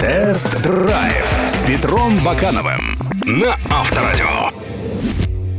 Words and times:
Тест-драйв 0.00 1.40
с 1.46 1.58
Петром 1.66 2.18
Бакановым 2.24 2.98
на 3.24 3.58
Авторадио. 3.68 4.50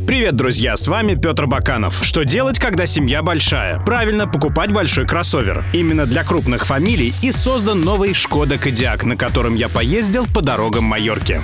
Привет, 0.07 0.35
друзья, 0.35 0.75
с 0.75 0.87
вами 0.87 1.13
Петр 1.13 1.45
Баканов. 1.45 2.03
Что 2.03 2.23
делать, 2.23 2.57
когда 2.59 2.85
семья 2.85 3.21
большая? 3.21 3.79
Правильно, 3.79 4.27
покупать 4.27 4.71
большой 4.71 5.05
кроссовер. 5.05 5.63
Именно 5.73 6.05
для 6.07 6.23
крупных 6.23 6.65
фамилий 6.65 7.13
и 7.21 7.31
создан 7.31 7.81
новый 7.81 8.13
Шкода 8.13 8.57
Кодиак, 8.57 9.05
на 9.05 9.15
котором 9.15 9.55
я 9.55 9.69
поездил 9.69 10.25
по 10.25 10.41
дорогам 10.41 10.85
Майорки. 10.85 11.39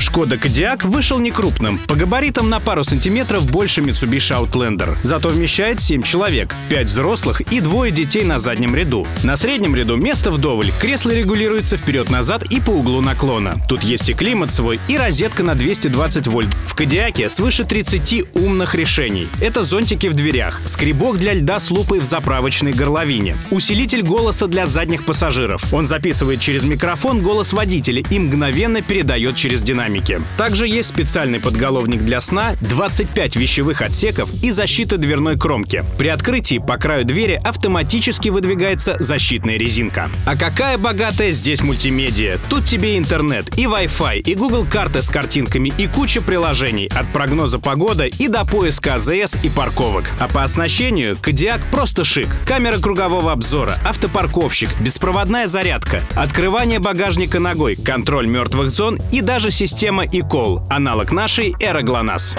Шкода 0.00 0.38
Кодиак 0.38 0.84
вышел 0.84 1.18
не 1.18 1.30
крупным, 1.30 1.78
по 1.86 1.94
габаритам 1.94 2.48
на 2.48 2.58
пару 2.58 2.84
сантиметров 2.84 3.48
больше 3.50 3.82
Mitsubishi 3.82 4.34
Outlander. 4.34 4.96
Зато 5.02 5.28
вмещает 5.28 5.82
7 5.82 6.02
человек, 6.02 6.54
5 6.70 6.86
взрослых 6.86 7.42
и 7.52 7.60
двое 7.60 7.92
детей 7.92 8.24
на 8.24 8.38
заднем 8.38 8.74
ряду. 8.74 9.06
На 9.22 9.36
среднем 9.36 9.76
ряду 9.76 9.96
место 9.96 10.30
вдоволь, 10.30 10.72
кресло 10.80 11.10
регулируется 11.10 11.76
вперед-назад 11.76 12.44
и 12.44 12.60
по 12.60 12.70
углу 12.70 13.02
наклона. 13.02 13.60
Тут 13.68 13.82
есть 13.82 14.08
и 14.08 14.14
климат 14.14 14.50
свой, 14.50 14.80
и 14.88 14.96
розетка 14.96 15.42
на 15.42 15.54
220 15.54 16.28
вольт. 16.28 16.48
В 16.66 16.74
Кодиаке 16.74 17.28
свыше 17.28 17.64
30 17.64 18.24
умных 18.34 18.74
решений. 18.74 19.28
Это 19.38 19.64
зонтики 19.64 20.06
в 20.06 20.14
дверях, 20.14 20.62
скребок 20.64 21.18
для 21.18 21.34
льда 21.34 21.60
с 21.60 21.70
лупой 21.70 21.98
в 21.98 22.04
заправочной 22.04 22.72
горловине, 22.72 23.36
усилитель 23.50 24.02
голоса 24.02 24.46
для 24.46 24.64
задних 24.64 25.04
пассажиров. 25.04 25.62
Он 25.74 25.86
записывает 25.86 26.40
через 26.40 26.64
микрофон 26.64 27.20
голос 27.20 27.52
водителя 27.52 28.02
и 28.08 28.18
мгновенно 28.18 28.80
передает 28.80 29.36
через 29.36 29.60
динамики 29.60 29.89
динамики. 29.90 30.20
Также 30.36 30.66
есть 30.66 30.88
специальный 30.88 31.40
подголовник 31.40 32.02
для 32.02 32.20
сна, 32.20 32.54
25 32.60 33.36
вещевых 33.36 33.82
отсеков 33.82 34.30
и 34.42 34.50
защита 34.50 34.96
дверной 34.96 35.38
кромки. 35.38 35.84
При 35.98 36.08
открытии 36.08 36.58
по 36.58 36.76
краю 36.76 37.04
двери 37.04 37.40
автоматически 37.42 38.28
выдвигается 38.28 38.96
защитная 38.98 39.56
резинка. 39.56 40.10
А 40.26 40.36
какая 40.36 40.78
богатая 40.78 41.30
здесь 41.30 41.62
мультимедиа. 41.62 42.38
Тут 42.48 42.64
тебе 42.64 42.98
интернет, 42.98 43.58
и 43.58 43.64
Wi-Fi, 43.64 44.20
и 44.20 44.34
Google 44.34 44.64
карты 44.70 45.02
с 45.02 45.10
картинками, 45.10 45.72
и 45.76 45.86
куча 45.86 46.20
приложений 46.20 46.90
от 46.94 47.06
прогноза 47.08 47.58
погоды 47.58 48.08
и 48.18 48.28
до 48.28 48.44
поиска 48.44 48.94
АЗС 48.94 49.36
и 49.42 49.48
парковок. 49.48 50.04
А 50.18 50.28
по 50.28 50.42
оснащению 50.42 51.16
Кодиак 51.20 51.60
просто 51.70 52.04
шик. 52.04 52.28
Камера 52.46 52.78
кругового 52.78 53.32
обзора, 53.32 53.78
автопарковщик, 53.84 54.70
беспроводная 54.80 55.46
зарядка, 55.46 56.02
открывание 56.14 56.78
багажника 56.78 57.40
ногой, 57.40 57.76
контроль 57.76 58.26
мертвых 58.26 58.70
зон 58.70 59.00
и 59.12 59.20
даже 59.20 59.50
система 59.50 59.79
Система 59.80 60.04
ИКОЛ, 60.04 60.60
аналог 60.68 61.10
нашей 61.10 61.56
Эра 61.58 61.80
ГЛОНАСС. 61.80 62.36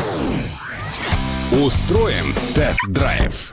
Устроим 1.52 2.36
тест-драйв. 2.54 3.52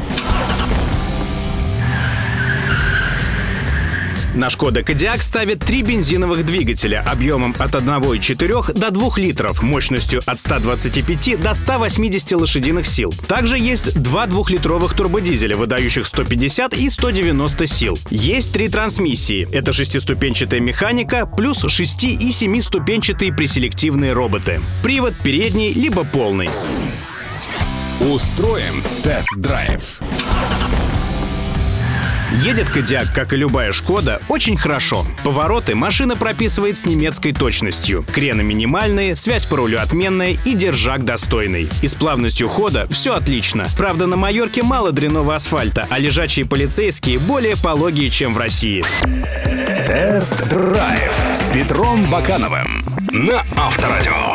На 4.38 4.50
Шкода 4.50 4.84
Кодиак 4.84 5.20
ставит 5.22 5.58
три 5.58 5.82
бензиновых 5.82 6.46
двигателя 6.46 7.04
объемом 7.04 7.56
от 7.58 7.72
1,4 7.72 8.72
до 8.72 8.90
2 8.92 9.10
литров, 9.16 9.64
мощностью 9.64 10.20
от 10.26 10.38
125 10.38 11.42
до 11.42 11.54
180 11.54 12.32
лошадиных 12.34 12.86
сил. 12.86 13.12
Также 13.26 13.58
есть 13.58 14.00
два 14.00 14.28
двухлитровых 14.28 14.94
турбодизеля, 14.94 15.56
выдающих 15.56 16.06
150 16.06 16.72
и 16.74 16.88
190 16.88 17.66
сил. 17.66 17.98
Есть 18.10 18.52
три 18.52 18.68
трансмиссии. 18.68 19.48
Это 19.50 19.72
шестиступенчатая 19.72 20.60
механика 20.60 21.26
плюс 21.26 21.64
6 21.66 22.04
и 22.04 22.30
7-ступенчатые 22.30 23.34
преселективные 23.34 24.12
роботы. 24.12 24.60
Привод 24.84 25.14
передний 25.20 25.72
либо 25.72 26.04
полный. 26.04 26.48
Устроим 27.98 28.84
тест-драйв. 29.02 30.00
Едет 32.42 32.70
Кодиак, 32.70 33.12
как 33.12 33.32
и 33.32 33.36
любая 33.36 33.72
Шкода, 33.72 34.22
очень 34.28 34.56
хорошо. 34.56 35.04
Повороты 35.24 35.74
машина 35.74 36.14
прописывает 36.14 36.78
с 36.78 36.86
немецкой 36.86 37.32
точностью. 37.32 38.04
Крены 38.12 38.44
минимальные, 38.44 39.16
связь 39.16 39.44
по 39.44 39.56
рулю 39.56 39.80
отменная 39.80 40.36
и 40.44 40.54
держак 40.54 41.04
достойный. 41.04 41.68
И 41.82 41.88
с 41.88 41.96
плавностью 41.96 42.48
хода 42.48 42.86
все 42.90 43.14
отлично. 43.14 43.66
Правда, 43.76 44.06
на 44.06 44.16
Майорке 44.16 44.62
мало 44.62 44.92
дряного 44.92 45.34
асфальта, 45.34 45.88
а 45.90 45.98
лежачие 45.98 46.46
полицейские 46.46 47.18
более 47.18 47.56
пологие, 47.56 48.08
чем 48.08 48.34
в 48.34 48.38
России. 48.38 48.84
Тест-драйв 49.86 51.12
с 51.34 51.42
Петром 51.52 52.04
Бакановым 52.04 52.86
на 53.10 53.44
Авторадио. 53.56 54.27